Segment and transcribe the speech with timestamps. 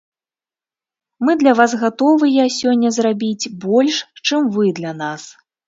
[1.27, 5.31] Мы для вас гатовыя сёння зрабіць больш, чым вы для нас.